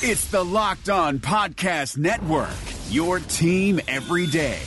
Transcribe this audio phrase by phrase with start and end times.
[0.00, 2.54] It's the Locked On Podcast Network,
[2.88, 4.60] your team every day.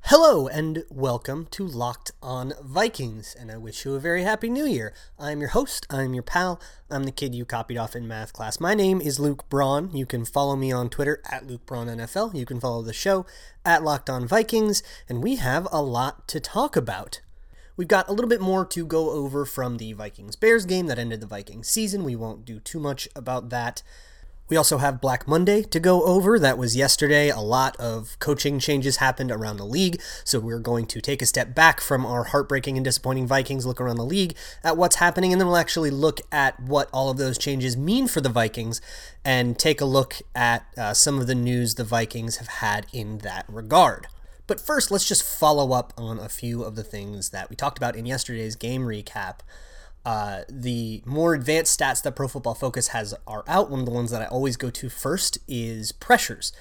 [0.00, 4.66] Hello and welcome to Locked On Vikings, and I wish you a very happy new
[4.66, 4.92] year.
[5.18, 6.60] I'm your host, I'm your pal,
[6.90, 8.60] I'm the kid you copied off in math class.
[8.60, 9.96] My name is Luke Braun.
[9.96, 12.34] You can follow me on Twitter at Luke Braun NFL.
[12.34, 13.24] You can follow the show
[13.64, 17.22] at Locked On Vikings, and we have a lot to talk about.
[17.76, 20.98] We've got a little bit more to go over from the Vikings Bears game that
[20.98, 22.04] ended the Vikings season.
[22.04, 23.82] We won't do too much about that.
[24.50, 26.38] We also have Black Monday to go over.
[26.38, 27.30] That was yesterday.
[27.30, 29.98] A lot of coaching changes happened around the league.
[30.24, 33.80] So we're going to take a step back from our heartbreaking and disappointing Vikings, look
[33.80, 37.16] around the league at what's happening, and then we'll actually look at what all of
[37.16, 38.82] those changes mean for the Vikings
[39.24, 43.18] and take a look at uh, some of the news the Vikings have had in
[43.18, 44.08] that regard.
[44.46, 47.78] But first, let's just follow up on a few of the things that we talked
[47.78, 49.40] about in yesterday's game recap.
[50.04, 53.70] Uh, the more advanced stats that Pro Football Focus has are out.
[53.70, 56.52] One of the ones that I always go to first is pressures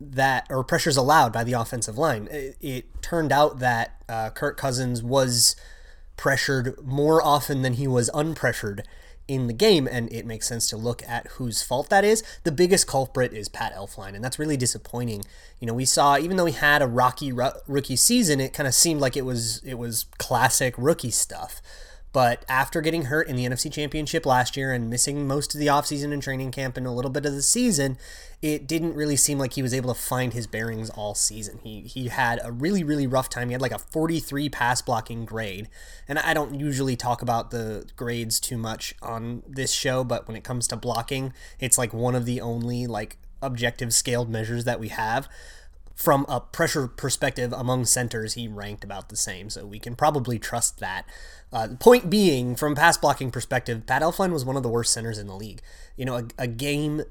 [0.00, 2.28] that or pressures allowed by the offensive line.
[2.30, 5.56] It, it turned out that uh, Kirk Cousins was
[6.16, 8.84] pressured more often than he was unpressured
[9.26, 12.22] in the game, and it makes sense to look at whose fault that is.
[12.44, 15.24] The biggest culprit is Pat Elflein, and that's really disappointing.
[15.60, 18.74] You know, we saw even though he had a rocky rookie season, it kind of
[18.74, 21.62] seemed like it was it was classic rookie stuff.
[22.14, 25.66] But after getting hurt in the NFC Championship last year and missing most of the
[25.66, 27.98] offseason and training camp and a little bit of the season,
[28.44, 31.60] it didn't really seem like he was able to find his bearings all season.
[31.62, 33.48] He he had a really really rough time.
[33.48, 35.70] He had like a 43 pass blocking grade.
[36.06, 40.36] And I don't usually talk about the grades too much on this show, but when
[40.36, 44.78] it comes to blocking, it's like one of the only like objective scaled measures that
[44.78, 45.26] we have
[45.94, 50.40] from a pressure perspective among centers, he ranked about the same, so we can probably
[50.40, 51.06] trust that.
[51.52, 55.18] Uh, point being, from pass blocking perspective, Pat Elflein was one of the worst centers
[55.18, 55.62] in the league.
[55.96, 57.04] You know, a, a game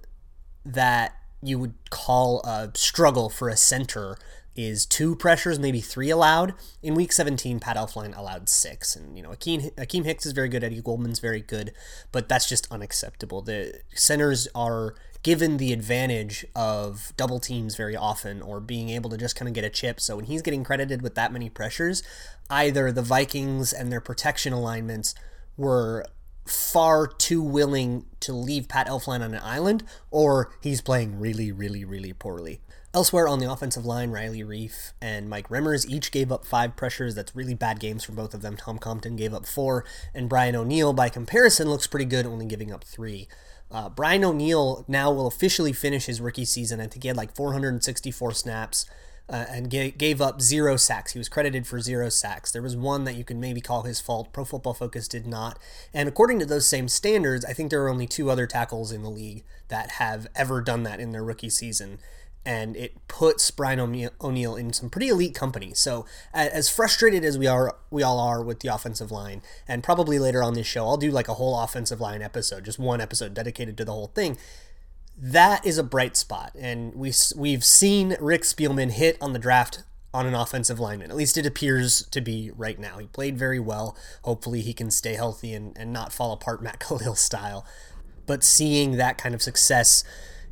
[0.66, 1.16] that
[1.48, 4.18] you would call a struggle for a center
[4.56, 6.54] is two pressures, maybe three allowed.
[6.82, 8.96] In week 17, Pat Elflein allowed six.
[8.96, 11.74] And, you know, Akeem, Akiem Hicks is very good, Eddie Goldman's very good,
[12.12, 13.42] but that's just unacceptable.
[13.42, 19.18] The centers are given the advantage of double teams very often or being able to
[19.18, 20.00] just kind of get a chip.
[20.00, 22.04] So when he's getting credited with that many pressures,
[22.50, 25.16] either the Vikings and their protection alignments
[25.56, 26.06] were
[26.46, 31.86] far too willing to leave Pat Elflein on an island, or he's playing really, really,
[31.86, 32.62] really poorly.
[32.94, 37.16] Elsewhere on the offensive line, Riley Reiff and Mike Remmers each gave up five pressures.
[37.16, 38.56] That's really bad games for both of them.
[38.56, 39.84] Tom Compton gave up four,
[40.14, 43.28] and Brian O'Neill, by comparison, looks pretty good, only giving up three.
[43.72, 46.80] Uh, Brian O'Neill now will officially finish his rookie season.
[46.80, 48.86] I think he had like 464 snaps
[49.30, 51.14] uh, and gave up zero sacks.
[51.14, 52.52] He was credited for zero sacks.
[52.52, 54.34] There was one that you could maybe call his fault.
[54.34, 55.58] Pro Football Focus did not.
[55.94, 59.02] And according to those same standards, I think there are only two other tackles in
[59.02, 62.00] the league that have ever done that in their rookie season
[62.46, 65.74] and it puts Brian O'Neill in some pretty elite company.
[65.74, 70.20] So as frustrated as we are, we all are with the offensive line, and probably
[70.20, 73.34] later on this show, I'll do like a whole offensive line episode, just one episode
[73.34, 74.38] dedicated to the whole thing.
[75.18, 79.84] That is a bright spot, and we we've seen Rick Spielman hit on the draft
[80.14, 81.10] on an offensive lineman.
[81.10, 82.98] At least it appears to be right now.
[82.98, 83.96] He played very well.
[84.24, 87.66] Hopefully, he can stay healthy and, and not fall apart Matt Kalil style.
[88.26, 90.04] But seeing that kind of success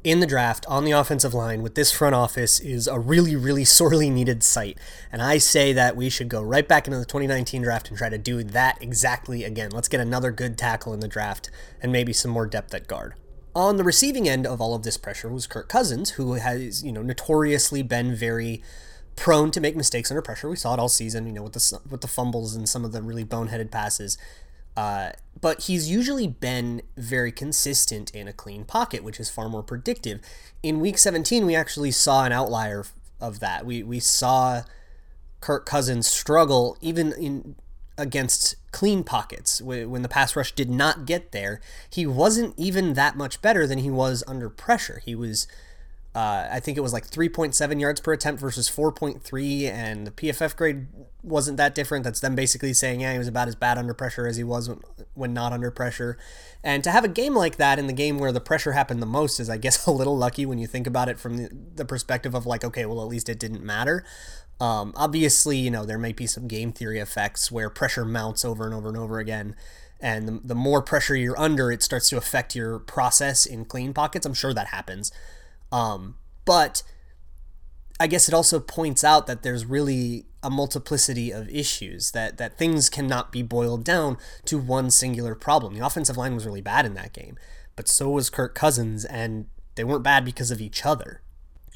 [0.03, 3.65] in the draft on the offensive line with this front office is a really, really
[3.77, 4.77] sorely needed sight.
[5.11, 8.09] And I say that we should go right back into the 2019 draft and try
[8.09, 9.71] to do that exactly again.
[9.71, 11.49] Let's get another good tackle in the draft
[11.81, 13.13] and maybe some more depth at guard.
[13.53, 16.91] On the receiving end of all of this pressure was Kirk Cousins, who has, you
[16.91, 18.63] know, notoriously been very
[19.17, 20.49] prone to make mistakes under pressure.
[20.49, 22.93] We saw it all season, you know, with the with the fumbles and some of
[22.93, 24.17] the really boneheaded passes.
[24.77, 29.63] Uh, but he's usually been very consistent in a clean pocket, which is far more
[29.63, 30.21] predictive.
[30.63, 32.85] In week 17, we actually saw an outlier
[33.19, 33.65] of that.
[33.65, 34.63] We, we saw
[35.41, 37.55] Kirk Cousins struggle even in
[37.97, 41.59] against clean pockets when the pass rush did not get there.
[41.89, 45.01] He wasn't even that much better than he was under pressure.
[45.03, 45.47] He was
[46.13, 50.57] uh, I think it was like 3.7 yards per attempt versus 4.3, and the PFF
[50.57, 50.87] grade
[51.23, 52.03] wasn't that different.
[52.03, 54.69] That's them basically saying, yeah, he was about as bad under pressure as he was
[55.13, 56.17] when, not under pressure.
[56.65, 59.05] And to have a game like that in the game where the pressure happened the
[59.05, 62.35] most is, I guess, a little lucky when you think about it from the perspective
[62.35, 64.03] of like, okay, well, at least it didn't matter.
[64.61, 68.63] Um, obviously, you know, there may be some game theory effects where pressure mounts over
[68.63, 69.55] and over and over again.
[69.99, 73.91] And the, the more pressure you're under, it starts to affect your process in clean
[73.91, 74.23] pockets.
[74.23, 75.11] I'm sure that happens.
[75.71, 76.15] Um,
[76.45, 76.83] but
[77.99, 82.57] I guess it also points out that there's really a multiplicity of issues that that
[82.59, 85.73] things cannot be boiled down to one singular problem.
[85.73, 87.35] The offensive line was really bad in that game,
[87.75, 91.21] but so was Kirk Cousins and they weren't bad because of each other.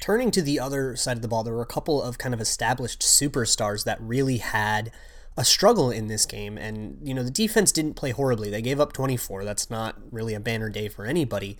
[0.00, 2.40] Turning to the other side of the ball, there were a couple of kind of
[2.40, 4.92] established superstars that really had
[5.36, 6.56] a struggle in this game.
[6.56, 8.50] And, you know, the defense didn't play horribly.
[8.50, 9.44] They gave up 24.
[9.44, 11.58] That's not really a banner day for anybody.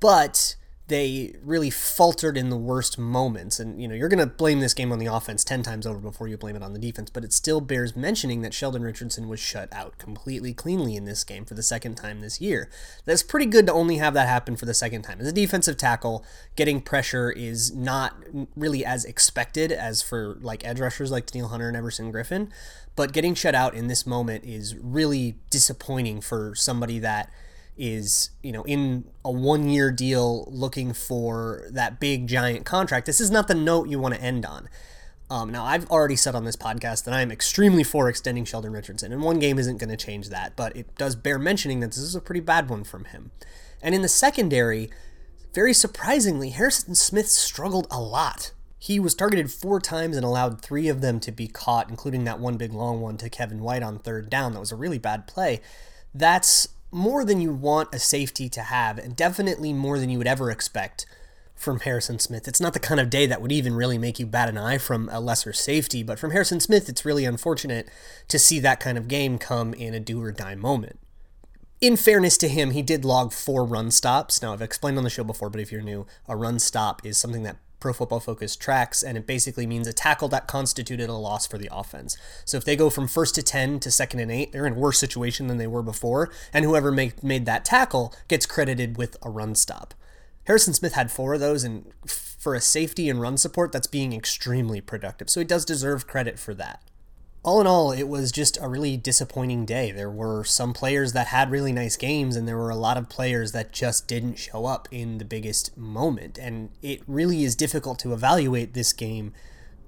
[0.00, 0.56] But
[0.86, 3.58] they really faltered in the worst moments.
[3.58, 5.98] And, you know, you're going to blame this game on the offense 10 times over
[5.98, 9.26] before you blame it on the defense, but it still bears mentioning that Sheldon Richardson
[9.26, 12.68] was shut out completely cleanly in this game for the second time this year.
[13.06, 15.20] That's pretty good to only have that happen for the second time.
[15.22, 16.22] As a defensive tackle,
[16.54, 18.14] getting pressure is not
[18.54, 22.50] really as expected as for like edge rushers like Danielle Hunter and Everson Griffen,
[22.94, 27.30] but getting shut out in this moment is really disappointing for somebody that
[27.76, 33.20] is you know in a one year deal looking for that big giant contract this
[33.20, 34.68] is not the note you want to end on.
[35.30, 39.10] Um, now i've already said on this podcast that i'm extremely for extending sheldon richardson
[39.10, 41.98] and one game isn't going to change that but it does bear mentioning that this
[41.98, 43.30] is a pretty bad one from him.
[43.82, 44.90] And in the secondary
[45.54, 48.52] very surprisingly harrison smith struggled a lot.
[48.78, 52.38] He was targeted four times and allowed three of them to be caught including that
[52.38, 54.52] one big long one to kevin white on third down.
[54.52, 55.62] That was a really bad play.
[56.14, 60.26] That's more than you want a safety to have, and definitely more than you would
[60.26, 61.06] ever expect
[61.54, 62.48] from Harrison Smith.
[62.48, 64.78] It's not the kind of day that would even really make you bat an eye
[64.78, 67.88] from a lesser safety, but from Harrison Smith, it's really unfortunate
[68.28, 70.98] to see that kind of game come in a do or die moment.
[71.80, 74.40] In fairness to him, he did log four run stops.
[74.40, 77.18] Now, I've explained on the show before, but if you're new, a run stop is
[77.18, 81.12] something that Pro Football Focus tracks, and it basically means a tackle that constituted a
[81.12, 82.16] loss for the offense.
[82.46, 84.78] So if they go from first to 10 to second and eight, they're in a
[84.78, 89.18] worse situation than they were before, and whoever make, made that tackle gets credited with
[89.20, 89.92] a run stop.
[90.44, 94.14] Harrison Smith had four of those, and for a safety and run support, that's being
[94.14, 95.28] extremely productive.
[95.28, 96.80] So he does deserve credit for that
[97.44, 99.92] all in all, it was just a really disappointing day.
[99.92, 103.10] There were some players that had really nice games, and there were a lot of
[103.10, 106.38] players that just didn't show up in the biggest moment.
[106.38, 109.34] And it really is difficult to evaluate this game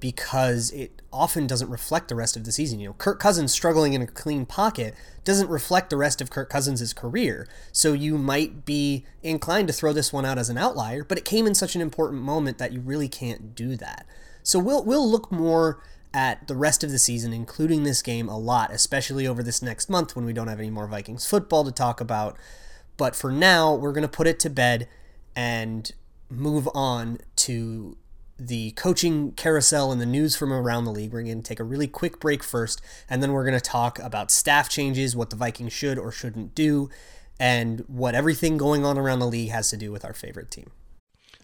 [0.01, 2.79] because it often doesn't reflect the rest of the season.
[2.79, 4.95] You know, Kirk Cousins struggling in a clean pocket
[5.25, 7.49] doesn't reflect the rest of Kirk Cousins' career.
[7.73, 11.25] So you might be inclined to throw this one out as an outlier, but it
[11.25, 14.07] came in such an important moment that you really can't do that.
[14.43, 15.83] So we'll we'll look more
[16.17, 19.91] at the rest of the season, including this game, a lot, especially over this next
[19.91, 22.39] month when we don't have any more Vikings football to talk about.
[22.97, 24.89] But for now, we're going to put it to bed
[25.37, 25.93] and
[26.31, 27.99] move on to
[28.39, 31.13] the coaching carousel and the news from around the league.
[31.13, 32.81] We're going to take a really quick break first,
[33.11, 36.55] and then we're going to talk about staff changes, what the Vikings should or shouldn't
[36.55, 36.89] do,
[37.39, 40.71] and what everything going on around the league has to do with our favorite team.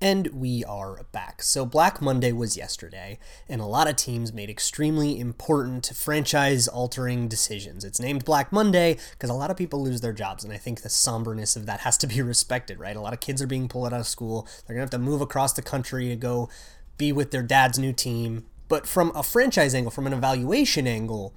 [0.00, 1.42] and we are back.
[1.42, 7.28] So, Black Monday was yesterday, and a lot of teams made extremely important franchise altering
[7.28, 7.84] decisions.
[7.84, 10.80] It's named Black Monday because a lot of people lose their jobs, and I think
[10.80, 12.96] the somberness of that has to be respected, right?
[12.96, 14.48] A lot of kids are being pulled out of school.
[14.66, 16.48] They're going to have to move across the country to go
[16.96, 18.46] be with their dad's new team.
[18.68, 21.34] But from a franchise angle, from an evaluation angle,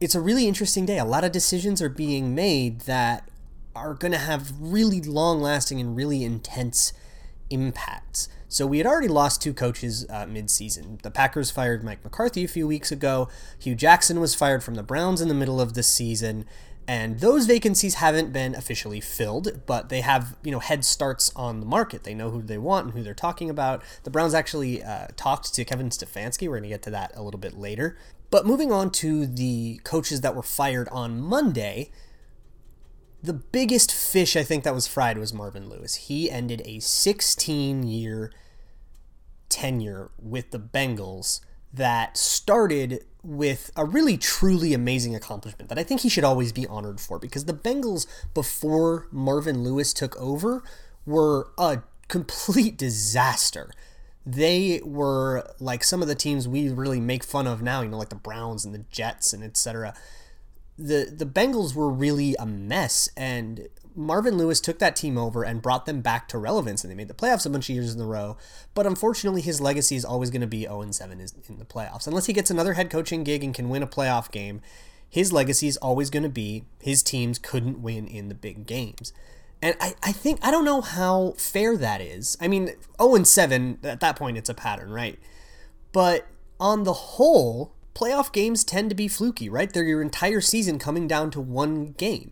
[0.00, 0.98] it's a really interesting day.
[0.98, 3.28] A lot of decisions are being made that
[3.74, 6.94] are going to have really long lasting and really intense
[7.50, 8.28] impacts.
[8.48, 11.00] So we had already lost two coaches uh, mid-season.
[11.02, 13.28] The Packers fired Mike McCarthy a few weeks ago.
[13.58, 16.44] Hue Jackson was fired from the Browns in the middle of the season.
[16.88, 21.58] And those vacancies haven't been officially filled, but they have, you know, head starts on
[21.58, 22.04] the market.
[22.04, 23.82] They know who they want and who they're talking about.
[24.04, 26.42] The Browns actually uh, talked to Kevin Stefanski.
[26.42, 27.98] We're going to get to that a little bit later.
[28.30, 31.90] But moving on to the coaches that were fired on Monday,
[33.26, 35.96] the biggest fish I think that was fried was Marvin Lewis.
[35.96, 38.32] He ended a 16 year
[39.48, 41.40] tenure with the Bengals
[41.72, 46.68] that started with a really truly amazing accomplishment that I think he should always be
[46.68, 50.62] honored for because the Bengals before Marvin Lewis took over
[51.04, 53.72] were a complete disaster.
[54.24, 57.98] They were like some of the teams we really make fun of now, you know,
[57.98, 59.94] like the Browns and the Jets and etc.
[60.78, 65.62] The the Bengals were really a mess and Marvin Lewis took that team over and
[65.62, 68.00] brought them back to relevance, and they made the playoffs a bunch of years in
[68.00, 68.36] a row.
[68.74, 72.06] But unfortunately, his legacy is always going to be 0 7 in the playoffs.
[72.06, 74.60] Unless he gets another head coaching gig and can win a playoff game,
[75.08, 79.14] his legacy is always going to be his teams couldn't win in the big games.
[79.62, 82.36] And I, I think, I don't know how fair that is.
[82.38, 85.18] I mean, 0 7, at that point, it's a pattern, right?
[85.92, 86.26] But
[86.60, 89.72] on the whole, playoff games tend to be fluky, right?
[89.72, 92.30] They're your entire season coming down to one game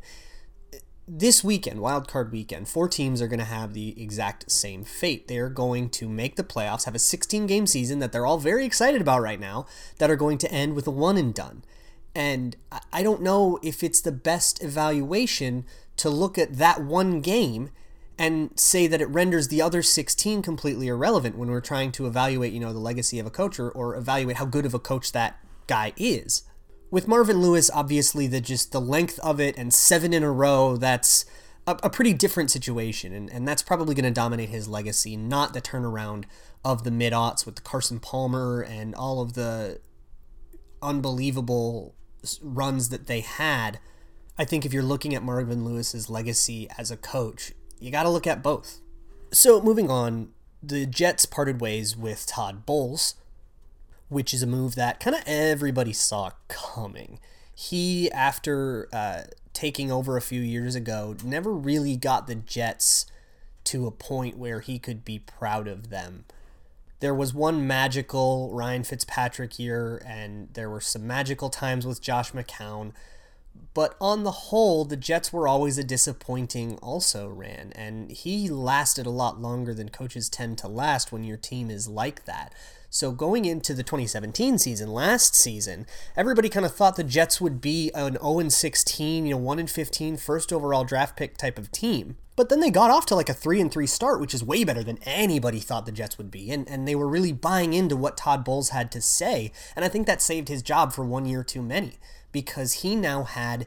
[1.06, 5.28] this weekend, wild card weekend, four teams are going to have the exact same fate.
[5.28, 8.64] They're going to make the playoffs, have a 16 game season that they're all very
[8.64, 9.66] excited about right now,
[9.99, 11.62] that are going to end with a one and done.
[12.14, 12.56] And
[12.92, 15.66] I don't know if it's the best evaluation
[15.97, 17.71] to look at that one game
[18.16, 22.52] and say that it renders the other 16 completely irrelevant when we're trying to evaluate,
[22.52, 25.11] you know, the legacy of a coach or, or evaluate how good of a coach
[25.12, 26.42] that guy is
[26.94, 30.76] with Marvin Lewis, obviously the just the length of it and seven in a row,
[30.76, 31.25] that's
[31.66, 35.54] a, a pretty different situation, and, and that's probably going to dominate his legacy, not
[35.54, 36.26] the turnaround
[36.64, 39.80] of the mid aughts with Carson Palmer and all of the
[40.80, 41.97] unbelievable
[42.40, 43.80] runs that they had.
[44.38, 48.09] I think if you're looking at Marvin Lewis's legacy as a coach, you got to
[48.09, 48.78] look at both.
[49.33, 50.28] So moving on,
[50.62, 53.16] the Jets parted ways with Todd Bowles
[54.09, 57.19] which is a move that kind of everybody saw coming.
[57.55, 63.07] He, after uh, taking over a few years ago, never really got the Jets
[63.65, 66.25] to a point where he could be proud of them.
[67.01, 72.33] There was one magical Ryan Fitzpatrick year, and there were some magical times with Josh
[72.33, 72.93] McCown.
[73.73, 79.07] But on the whole, the Jets were always a disappointing also ran, and he lasted
[79.07, 82.53] a lot longer than coaches tend to last when your team is like that.
[82.95, 85.85] So going into the 2017 season, last season,
[86.17, 90.17] everybody kind of thought the Jets would be an 0 16, you know, 1 15
[90.17, 92.19] first overall draft pick type of team.
[92.37, 94.63] But then they got off to like a 3 and 3 start, which is way
[94.63, 96.53] better than anybody thought the Jets would be.
[96.53, 99.89] And and they were really buying into what Todd Bowles had to say, and I
[99.89, 101.99] think that saved his job for one year too many
[102.31, 103.67] because he now had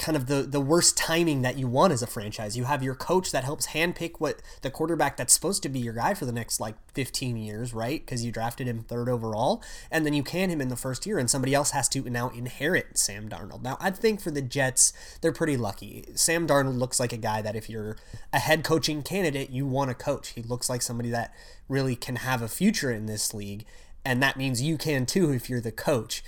[0.00, 2.56] kind of the the worst timing that you want as a franchise.
[2.56, 5.92] You have your coach that helps handpick what the quarterback that's supposed to be your
[5.92, 8.00] guy for the next like 15 years, right?
[8.00, 11.18] Because you drafted him third overall, and then you can him in the first year,
[11.18, 13.62] and somebody else has to now inherit Sam Darnold.
[13.62, 16.06] Now, I think for the Jets, they're pretty lucky.
[16.14, 17.96] Sam Darnold looks like a guy that if you're
[18.32, 20.30] a head coaching candidate, you want to coach.
[20.30, 21.34] He looks like somebody that
[21.68, 23.66] really can have a future in this league,
[24.02, 26.24] and that means you can too if you're the coach.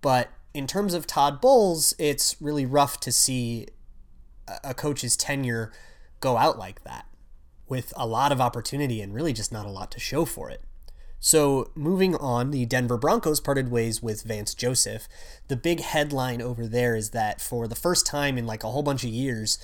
[0.00, 3.66] But in terms of Todd Bowles, it's really rough to see
[4.62, 5.72] a coach's tenure
[6.20, 7.06] go out like that
[7.68, 10.62] with a lot of opportunity and really just not a lot to show for it.
[11.18, 15.08] So, moving on, the Denver Broncos parted ways with Vance Joseph.
[15.48, 18.82] The big headline over there is that for the first time in like a whole
[18.82, 19.58] bunch of years,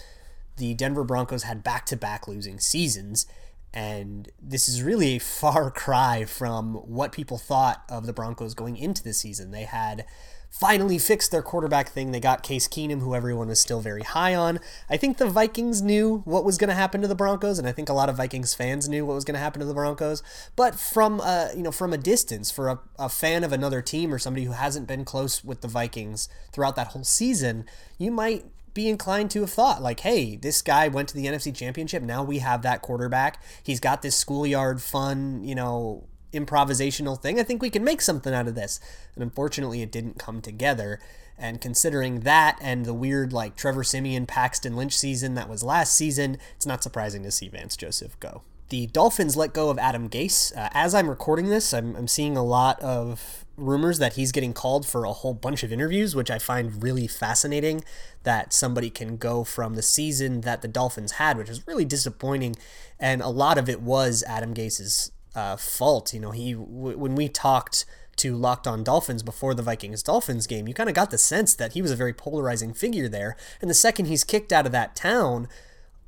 [0.56, 3.26] the Denver Broncos had back to back losing seasons.
[3.72, 8.76] And this is really a far cry from what people thought of the Broncos going
[8.76, 9.50] into the season.
[9.50, 10.04] They had
[10.50, 12.10] finally fixed their quarterback thing.
[12.10, 14.58] They got Case Keenum, who everyone was still very high on.
[14.88, 17.72] I think the Vikings knew what was going to happen to the Broncos, and I
[17.72, 20.22] think a lot of Vikings fans knew what was going to happen to the Broncos.
[20.56, 24.12] But from a, you know from a distance, for a, a fan of another team
[24.12, 27.64] or somebody who hasn't been close with the Vikings throughout that whole season,
[27.96, 31.54] you might be inclined to have thought like, hey, this guy went to the NFC
[31.54, 32.02] Championship.
[32.02, 33.42] Now we have that quarterback.
[33.62, 37.40] He's got this schoolyard fun, you know, improvisational thing.
[37.40, 38.80] I think we can make something out of this.
[39.14, 41.00] And unfortunately, it didn't come together.
[41.36, 45.94] And considering that and the weird, like Trevor Siemian, Paxton Lynch season that was last
[45.94, 48.42] season, it's not surprising to see Vance Joseph go.
[48.68, 50.56] The Dolphins let go of Adam Gase.
[50.56, 54.52] Uh, as I'm recording this, I'm, I'm seeing a lot of rumors that he's getting
[54.52, 57.84] called for a whole bunch of interviews, which I find really fascinating
[58.22, 62.56] that somebody can go from the season that the Dolphins had, which was really disappointing.
[62.98, 66.12] And a lot of it was Adam Gase's uh, fault.
[66.12, 67.84] You know, he w- when we talked
[68.16, 71.54] to Locked On Dolphins before the Vikings Dolphins game, you kind of got the sense
[71.54, 73.36] that he was a very polarizing figure there.
[73.60, 75.48] And the second he's kicked out of that town,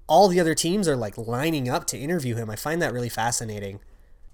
[0.06, 2.50] all the other teams are like lining up to interview him.
[2.50, 3.80] I find that really fascinating.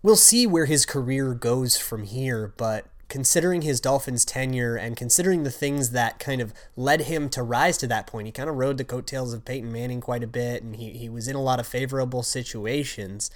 [0.03, 5.43] We'll see where his career goes from here, but considering his Dolphins tenure and considering
[5.43, 8.57] the things that kind of led him to rise to that point, he kind of
[8.57, 11.43] rode the coattails of Peyton Manning quite a bit and he, he was in a
[11.43, 13.31] lot of favorable situations.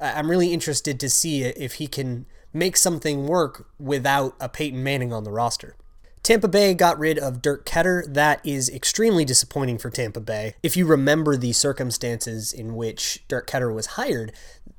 [0.00, 5.12] I'm really interested to see if he can make something work without a Peyton Manning
[5.12, 5.76] on the roster.
[6.22, 8.12] Tampa Bay got rid of Dirk Koetter.
[8.12, 10.54] That is extremely disappointing for Tampa Bay.
[10.60, 14.32] If you remember the circumstances in which Dirk Koetter was hired,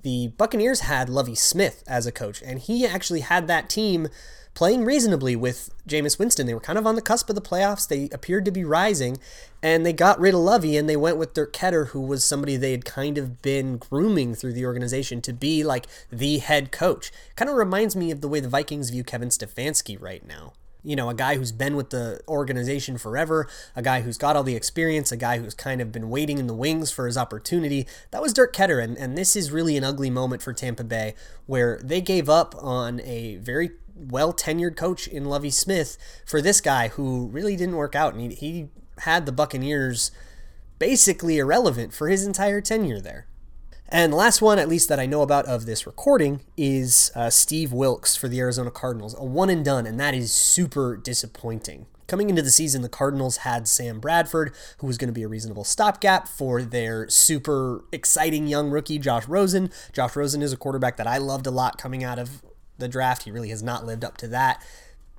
[0.07, 4.07] the Buccaneers had Lovie Smith as a coach, and he actually had that team
[4.53, 6.47] playing reasonably with Jameis Winston.
[6.47, 7.85] They were kind of on the cusp of the playoffs.
[7.85, 9.17] They appeared to be rising,
[9.61, 12.55] and they got rid of Lovie and they went with Dirk Koetter, who was somebody
[12.55, 17.11] they had kind of been grooming through the organization to be like the head coach.
[17.35, 20.53] Kind of reminds me of the way the Vikings view Kevin Stefanski right now
[20.83, 24.43] you know, a guy who's been with the organization forever, a guy who's got all
[24.43, 27.87] the experience, a guy who's kind of been waiting in the wings for his opportunity.
[28.11, 31.13] That was Dirk Koetter, and, and this is really an ugly moment for Tampa Bay
[31.45, 36.61] where they gave up on a very well tenured coach in Lovie Smith for this
[36.61, 38.13] guy who really didn't work out.
[38.13, 38.67] And he, he
[38.99, 40.11] had the Buccaneers
[40.79, 43.27] basically irrelevant for his entire tenure there.
[43.89, 47.29] And the last one, at least that I know about of this recording, is uh,
[47.29, 51.85] Steve Wilks for the Arizona Cardinals, a one and done, and that is super disappointing.
[52.05, 55.27] Coming into the season, the Cardinals had Sam Bradford, who was going to be a
[55.27, 59.71] reasonable stopgap for their super exciting young rookie, Josh Rosen.
[59.93, 62.41] Josh Rosen is a quarterback that I loved a lot coming out of
[62.77, 63.23] the draft.
[63.23, 64.61] He really has not lived up to that.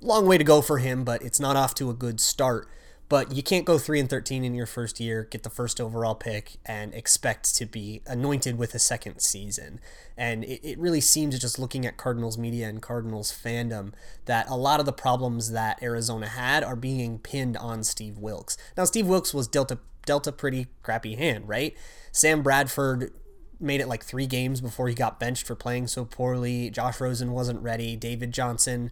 [0.01, 2.69] Long way to go for him, but it's not off to a good start.
[3.09, 6.15] But you can't go 3 and 13 in your first year, get the first overall
[6.15, 9.81] pick, and expect to be anointed with a second season.
[10.17, 13.93] And it, it really seems, just looking at Cardinals media and Cardinals fandom,
[14.27, 18.59] that a lot of the problems that Arizona had are being pinned on Steve Wilks.
[18.77, 21.75] Now, Steve Wilks was dealt a, dealt a pretty crappy hand, right?
[22.13, 23.11] Sam Bradford
[23.59, 26.69] made it like three games before he got benched for playing so poorly.
[26.69, 27.97] Josh Rosen wasn't ready.
[27.97, 28.91] David Johnson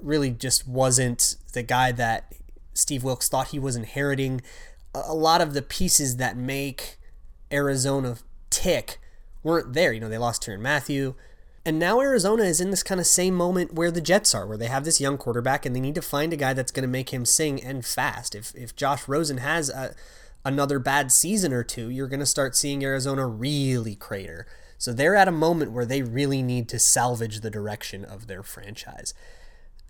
[0.00, 2.32] really just wasn't the guy that
[2.74, 4.42] Steve Wilks thought he was inheriting.
[4.94, 6.98] A lot of the pieces that make
[7.52, 8.16] Arizona
[8.50, 9.00] tick
[9.42, 9.92] weren't there.
[9.92, 11.14] You know, they lost Tyrann Mathieu.
[11.66, 14.58] And now Arizona is in this kind of same moment where the Jets are, where
[14.58, 16.88] they have this young quarterback and they need to find a guy that's going to
[16.88, 18.34] make him sing and fast.
[18.34, 19.94] If, if Josh Rosen has a,
[20.44, 24.46] another bad season or two, you're going to start seeing Arizona really crater.
[24.76, 28.42] So they're at a moment where they really need to salvage the direction of their
[28.42, 29.14] franchise.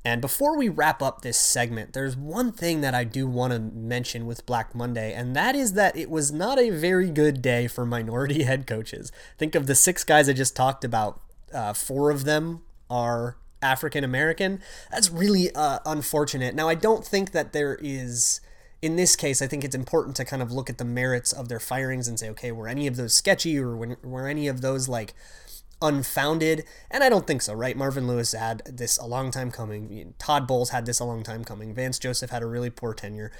[0.05, 3.59] And before we wrap up this segment, there's one thing that I do want to
[3.59, 7.67] mention with Black Monday, and that is that it was not a very good day
[7.67, 9.11] for minority head coaches.
[9.39, 11.23] Think of the six guys I just talked about,
[11.55, 14.61] uh, four of them are African American.
[14.91, 16.55] That's really uh, unfortunate.
[16.55, 18.41] Now, I don't think that there is
[18.83, 21.49] in this case, I think it's important to kind of look at the merits of
[21.49, 24.91] their firings and say, okay, were any of those sketchy or were any of those
[24.91, 25.15] like
[25.83, 26.65] unfounded?
[26.91, 27.77] And I don't think so, right?
[27.77, 30.15] Marvin Lewis had this a long time coming.
[30.19, 31.75] Todd Bowles had this a long time coming.
[31.75, 33.33] Vance Joseph had a really poor tenure.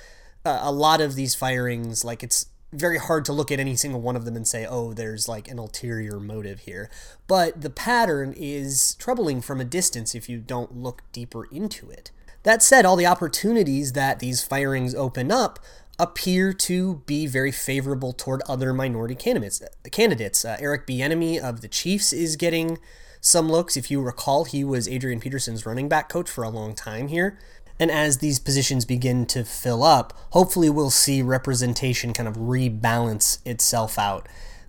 [0.45, 4.01] Uh, a lot of these firings, like it's very hard to look at any single
[4.01, 6.91] one of them and say, oh, there's like an ulterior motive here.
[7.27, 12.11] But the pattern is troubling from a distance if you don't look deeper into it.
[12.43, 15.59] That said, all the opportunities that these firings open up
[15.99, 19.63] appear to be very favorable toward other minority candidates.
[19.91, 22.79] Candidates, uh, Eric Bieniemy of the Chiefs is getting
[23.21, 23.77] some looks.
[23.77, 27.39] If you recall, he was Adrian Peterson's running back coach for a long time here.
[27.79, 33.45] And as these positions begin to fill up, hopefully we'll see representation kind of rebalance
[33.47, 34.29] itself out.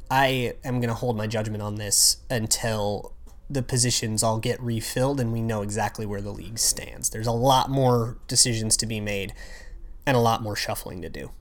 [0.09, 3.13] I am going to hold my judgment on this until
[3.49, 7.09] the positions all get refilled and we know exactly where the league stands.
[7.09, 9.33] There's a lot more decisions to be made
[10.05, 11.31] and a lot more shuffling to do.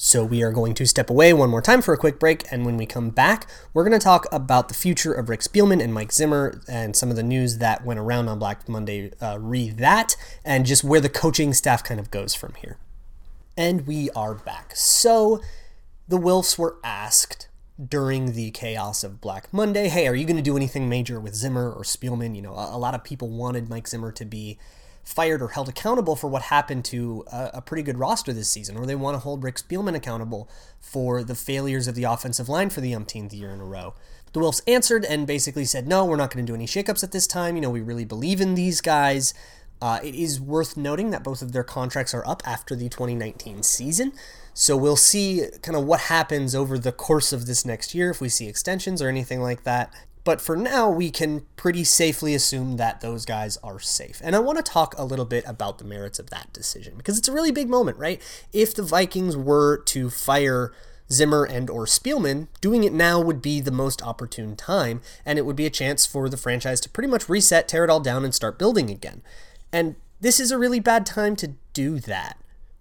[0.00, 2.64] So we are going to step away one more time for a quick break, and
[2.64, 5.92] when we come back, we're going to talk about the future of Rick Spielman and
[5.92, 9.10] Mike Zimmer and some of the news that went around on Black Monday.
[9.20, 12.78] Uh, read that, and just where the coaching staff kind of goes from here.
[13.56, 14.70] And we are back.
[14.76, 15.42] So
[16.06, 17.48] the Wilfs were asked
[17.84, 19.88] during the chaos of Black Monday.
[19.88, 22.36] Hey, are you going to do anything major with Zimmer or Spielman?
[22.36, 24.58] You know, a, a, lot of people wanted Mike Zimmer to be
[25.08, 28.76] fired or held accountable for what happened to a, a pretty good roster this season,
[28.76, 32.68] or they want to hold Rick Spielman accountable for the failures of the offensive line
[32.68, 33.94] for the umpteenth year in a row.
[34.34, 37.12] The Wilfs answered and basically said, no, we're not going to do any shakeups at
[37.12, 37.56] this time.
[37.56, 39.32] You know, we really believe in these guys.
[39.80, 43.62] Uh, it is worth noting that both of their contracts are up after the 2019
[43.62, 44.12] season.
[44.52, 48.20] So we'll see kind of what happens over the course of this next year if
[48.20, 49.90] we see extensions or anything like that.
[50.28, 54.20] But for now, we can pretty safely assume that those guys are safe.
[54.22, 57.16] And I want to talk a little bit about the merits of that decision because
[57.16, 58.20] it's a really big moment, right?
[58.52, 60.70] If the Vikings were to fire
[61.10, 65.46] Zimmer and or Spielman, doing it now would be the most opportune time, and it
[65.46, 68.22] would be a chance for the franchise to pretty much reset, tear it all down,
[68.22, 69.22] and start building again.
[69.72, 72.36] And this is a really bad time to do that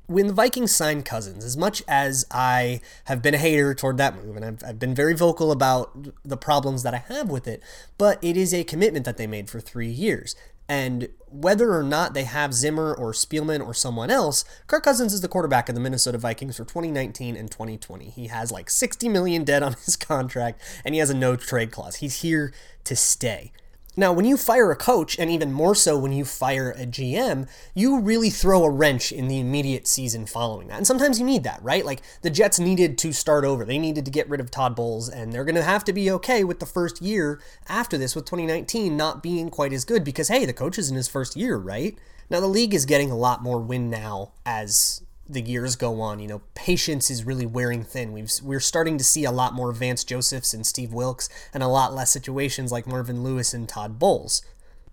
[0.07, 4.15] when the Vikings signed Cousins, as much as I have been a hater toward that
[4.15, 5.91] move, and I've, I've been very vocal about
[6.23, 7.61] the problems that I have with it,
[7.97, 10.35] but it is a commitment that they made for three years.
[10.69, 15.21] And whether or not they have Zimmer or Spielman or someone else, Kirk Cousins is
[15.21, 18.09] the quarterback of the Minnesota Vikings for 2019 and 2020.
[18.09, 21.71] He has like 60 million dead on his contract, and he has a no trade
[21.71, 21.97] clause.
[21.97, 22.53] He's here
[22.85, 23.51] to stay.
[23.99, 27.49] Now, when you fire a coach, and even more so when you fire a GM,
[27.73, 30.77] you really throw a wrench in the immediate season following that.
[30.77, 31.83] And sometimes you need that, right?
[31.83, 33.65] Like the Jets needed to start over.
[33.65, 36.11] They needed to get rid of Todd Bowles, and they're going to have to be
[36.11, 40.27] okay with the first year after this, with 2019 not being quite as good because,
[40.27, 41.97] hey, the coach is in his first year, right?
[42.29, 46.19] Now, the league is getting a lot more win now as the years go on,
[46.19, 48.13] you know, patience is really wearing thin.
[48.13, 51.67] We've we're starting to see a lot more Vance Josephs and Steve Wilks, and a
[51.67, 54.41] lot less situations like Marvin Lewis and Todd Bowles.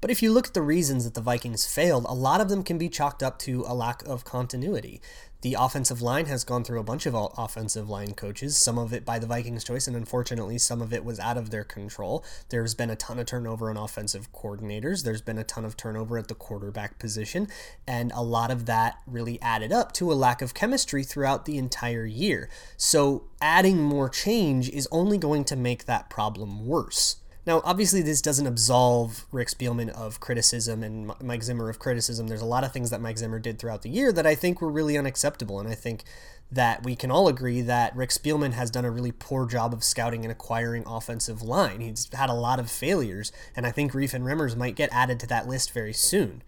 [0.00, 2.62] But if you look at the reasons that the Vikings failed, a lot of them
[2.62, 5.00] can be chalked up to a lack of continuity.
[5.44, 9.04] The offensive line has gone through a bunch of offensive line coaches, some of it
[9.04, 12.24] by the Vikings' choice, and unfortunately, some of it was out of their control.
[12.48, 16.16] There's been a ton of turnover on offensive coordinators, there's been a ton of turnover
[16.16, 17.48] at the quarterback position,
[17.86, 21.58] and a lot of that really added up to a lack of chemistry throughout the
[21.58, 22.48] entire year.
[22.78, 27.16] So, adding more change is only going to make that problem worse.
[27.46, 32.26] Now, obviously, this doesn't absolve Rick Spielman of criticism and Mike Zimmer of criticism.
[32.26, 34.60] There's a lot of things that Mike Zimmer did throughout the year that I think
[34.60, 35.60] were really unacceptable.
[35.60, 36.04] And I think
[36.50, 39.84] that we can all agree that Rick Spielman has done a really poor job of
[39.84, 41.80] scouting and acquiring offensive line.
[41.80, 45.18] He's had a lot of failures, and I think Reiff and Remmers might get added
[45.20, 46.42] to that list very soon.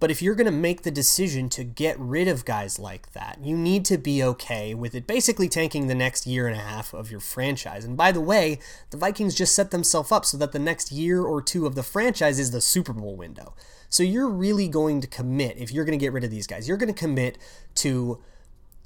[0.00, 3.38] But if you're going to make the decision to get rid of guys like that,
[3.42, 6.94] you need to be okay with it basically tanking the next year and a half
[6.94, 7.84] of your franchise.
[7.84, 8.58] And by the way,
[8.88, 11.82] the Vikings just set themselves up so that the next year or two of the
[11.82, 13.54] franchise is the Super Bowl window.
[13.90, 16.66] So you're really going to commit, if you're going to get rid of these guys,
[16.66, 17.36] you're going to commit
[17.76, 18.22] to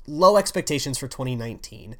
[0.08, 1.96] low expectations for 2019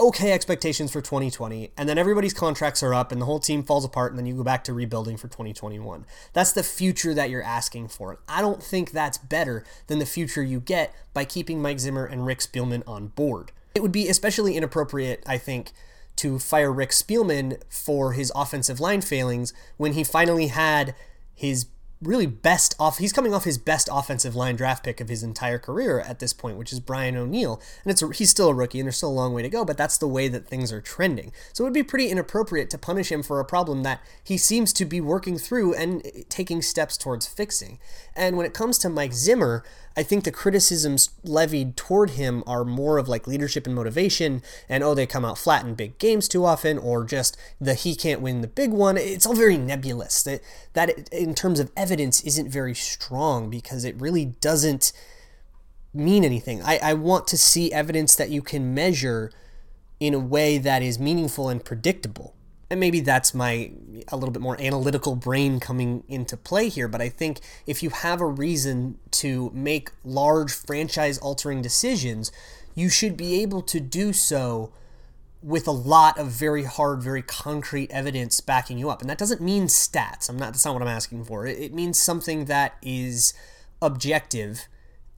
[0.00, 3.84] okay expectations for 2020, and then everybody's contracts are up and the whole team falls
[3.84, 6.06] apart, and then you go back to rebuilding for 2021.
[6.32, 8.20] That's the future that you're asking for.
[8.28, 12.24] I don't think that's better than the future you get by keeping Mike Zimmer and
[12.24, 13.52] Rick Spielman on board.
[13.74, 15.72] It would be especially inappropriate, I think,
[16.16, 20.94] to fire Rick Spielman for his offensive line failings when he finally had
[21.34, 21.66] his
[22.00, 22.98] really best off.
[22.98, 26.32] He's coming off his best offensive line draft pick of his entire career at this
[26.32, 29.10] point, which is Brian O'Neill, and it's a, he's still a rookie, and there's still
[29.10, 29.64] a long way to go.
[29.64, 31.32] But that's the way that things are trending.
[31.52, 34.72] So it would be pretty inappropriate to punish him for a problem that he seems
[34.74, 37.78] to be working through and taking steps towards fixing.
[38.14, 39.64] And when it comes to Mike Zimmer,
[39.98, 44.84] I think the criticisms levied toward him are more of like leadership and motivation, and
[44.84, 48.20] oh, they come out flat in big games too often, or just the he can't
[48.20, 48.96] win the big one.
[48.96, 50.22] It's all very nebulous.
[50.22, 50.40] That
[50.74, 54.92] that in terms of evidence isn't very strong because it really doesn't
[55.92, 56.62] mean anything.
[56.62, 59.32] I, I want to see evidence that you can measure
[59.98, 62.36] in a way that is meaningful and predictable
[62.70, 63.70] and maybe that's my
[64.08, 67.90] a little bit more analytical brain coming into play here but i think if you
[67.90, 72.30] have a reason to make large franchise altering decisions
[72.74, 74.72] you should be able to do so
[75.42, 79.00] with a lot of very hard very concrete evidence backing you up.
[79.00, 80.28] And that doesn't mean stats.
[80.28, 81.46] I'm not that's not what i'm asking for.
[81.46, 83.34] It, it means something that is
[83.80, 84.66] objective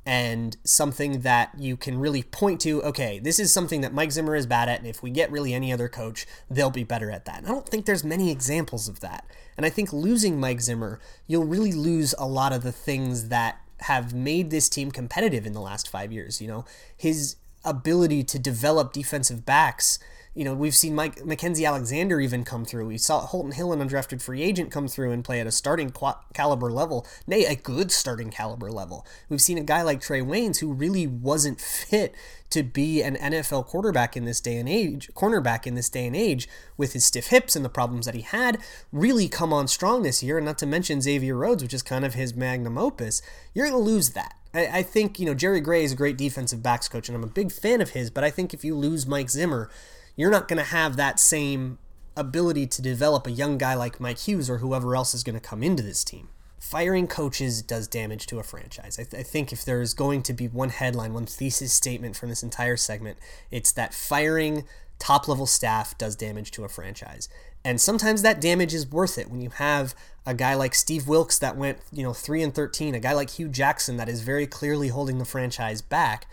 [0.06, 4.34] and something that you can really point to okay, this is something that Mike Zimmer
[4.34, 7.24] is bad at, and if we get really any other coach, they'll be better at
[7.26, 7.38] that.
[7.38, 9.26] And I don't think there's many examples of that.
[9.56, 13.60] And I think losing Mike Zimmer, you'll really lose a lot of the things that
[13.80, 16.40] have made this team competitive in the last five years.
[16.40, 16.64] You know,
[16.96, 19.98] his ability to develop defensive backs
[20.34, 22.86] you know, we've seen Mike Mackensie Alexander even come through.
[22.86, 25.92] We saw Holton Hill, an undrafted free agent, come through and play at a starting
[26.32, 29.04] caliber level, nay, a good starting caliber level.
[29.28, 32.14] We've seen a guy like Trae Waynes who really wasn't fit
[32.50, 36.14] to be an NFL quarterback in this day and age, cornerback in this day and
[36.14, 38.58] age, with his stiff hips and the problems that he had,
[38.92, 40.36] really come on strong this year.
[40.36, 43.20] And not to mention Xavier Rhodes, which is kind of his magnum opus.
[43.52, 44.34] You're going to lose that.
[44.52, 47.28] I think, you know, Jerry Gray is a great defensive backs coach, and I'm a
[47.28, 49.70] big fan of his, but I think if you lose Mike Zimmer,
[50.16, 51.78] you're not going to have that same
[52.16, 55.40] ability to develop a young guy like Mike Hughes or whoever else is going to
[55.40, 56.28] come into this team.
[56.58, 58.98] Firing coaches does damage to a franchise.
[58.98, 62.16] I, th- I think if there is going to be one headline, one thesis statement
[62.16, 63.18] from this entire segment,
[63.50, 64.64] it's that firing
[64.98, 67.28] top level staff does damage to a franchise.
[67.64, 69.94] And sometimes that damage is worth it when you have
[70.26, 73.30] a guy like Steve Wilks that went, you know, 3 and 13, a guy like
[73.30, 76.26] Hue Jackson that is very clearly holding the franchise back.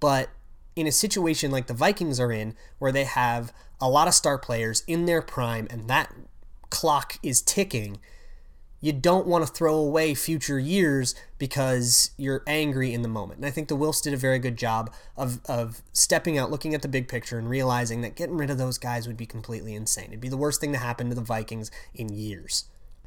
[0.00, 0.30] But
[0.76, 4.38] in a situation like the Vikings are in, where they have a lot of star
[4.38, 6.12] players in their prime and that
[6.70, 7.98] clock is ticking,
[8.80, 13.38] you don't want to throw away future years because you're angry in the moment.
[13.38, 16.74] And I think the Wilfs did a very good job of, of stepping out, looking
[16.74, 19.74] at the big picture, and realizing that getting rid of those guys would be completely
[19.74, 20.08] insane.
[20.08, 22.64] It'd be the worst thing to happen to the Vikings in years.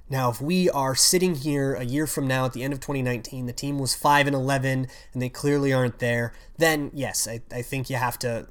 [0.09, 3.45] Now, if we are sitting here a year from now at the end of 2019,
[3.45, 7.61] the team was 5 and 11 and they clearly aren't there, then yes, I, I
[7.61, 8.47] think you have to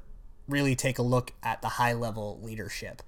[0.47, 3.01] really take a look at the high level leadership.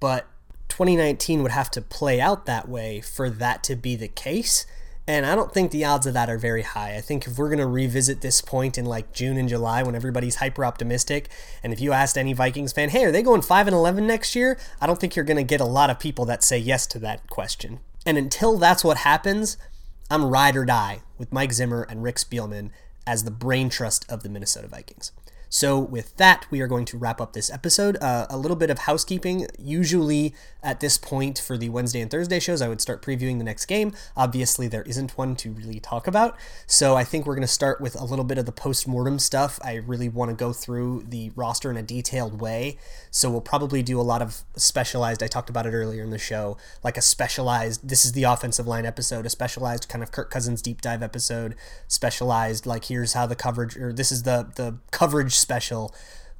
[0.00, 0.26] But
[0.68, 4.66] 2019 would have to play out that way for that to be the case.
[5.06, 6.96] And I don't think the odds of that are very high.
[6.96, 9.94] I think if we're going to revisit this point in like June and July when
[9.94, 11.28] everybody's hyper optimistic,
[11.62, 14.34] and if you asked any Vikings fan, hey, are they going 5 and 11 next
[14.34, 14.58] year?
[14.80, 16.98] I don't think you're going to get a lot of people that say yes to
[17.00, 17.80] that question.
[18.04, 19.56] And until that's what happens,
[20.10, 22.70] I'm ride or die with Mike Zimmer and Rick Spielman
[23.06, 25.12] as the brain trust of the Minnesota Vikings.
[25.54, 27.98] So, with that, we are going to wrap up this episode.
[28.00, 29.48] Uh, a little bit of housekeeping.
[29.58, 33.44] Usually, at this point for the Wednesday and Thursday shows, I would start previewing the
[33.44, 33.92] next game.
[34.16, 36.38] Obviously, there isn't one to really talk about.
[36.66, 39.18] So, I think we're going to start with a little bit of the post mortem
[39.18, 39.60] stuff.
[39.62, 42.78] I really want to go through the roster in a detailed way.
[43.10, 46.18] So, we'll probably do a lot of specialized, I talked about it earlier in the
[46.18, 50.30] show, like a specialized, this is the offensive line episode, a specialized kind of Kirk
[50.30, 51.56] Cousins deep dive episode,
[51.88, 55.94] specialized, like here's how the coverage, or this is the, the coverage special,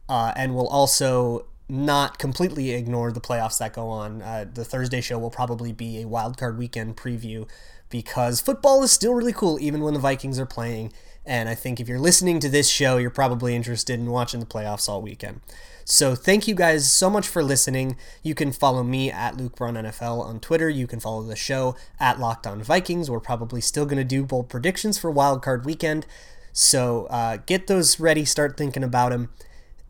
[0.08, 4.22] uh, and we'll also not completely ignore the playoffs that go on.
[4.22, 7.48] Uh, the Thursday show will probably be a wild card weekend preview
[7.88, 10.92] because football is still really cool even when the Vikings are playing.
[11.24, 14.46] And I think if you're listening to this show, you're probably interested in watching the
[14.46, 15.40] playoffs all weekend.
[15.84, 17.96] So thank you guys so much for listening.
[18.22, 20.68] You can follow me at Luke Braun NFL on Twitter.
[20.68, 23.10] You can follow the show at Locked On Vikings.
[23.10, 26.06] We're probably still going to do bold predictions for Wild Card Weekend.
[26.52, 29.30] So uh, get those ready, start thinking about them,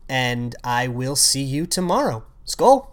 [0.07, 2.23] and I will see you tomorrow.
[2.45, 2.87] Skol.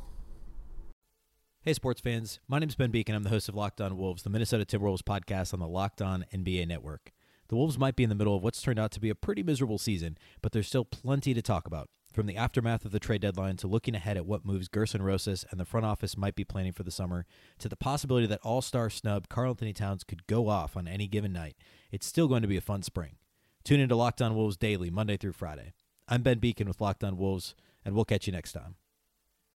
[1.62, 2.40] Hey, sports fans.
[2.48, 3.14] My name is Ben Beecken.
[3.14, 6.24] I'm the host of Locked On Wolves, the Minnesota Timberwolves podcast on the Locked On
[6.34, 7.12] NBA network.
[7.48, 9.42] The Wolves might be in the middle of what's turned out to be a pretty
[9.42, 11.90] miserable season, but there's still plenty to talk about.
[12.12, 15.44] From the aftermath of the trade deadline to looking ahead at what moves Gersson Rosas
[15.50, 17.24] and the front office might be planning for the summer,
[17.58, 21.32] to the possibility that all star snub Karl-Anthony Towns could go off on any given
[21.32, 21.56] night,
[21.92, 23.16] it's still going to be a fun spring.
[23.62, 25.74] Tune into Locked On Wolves daily, Monday through Friday.
[26.08, 28.76] I'm Ben Beecken with Locked On Wolves, and we'll catch you next time.